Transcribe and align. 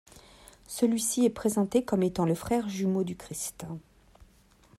Celui-ci 0.65 1.25
est 1.25 1.29
présenté 1.29 1.83
comme 1.85 2.01
étant 2.01 2.25
le 2.25 2.33
frère 2.33 2.67
jumeau 2.67 3.03
du 3.03 3.15
Christ. 3.15 3.67